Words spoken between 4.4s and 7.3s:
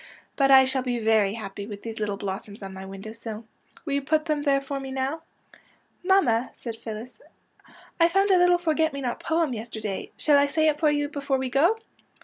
there for me now? ""Mamma," said Phyllis,''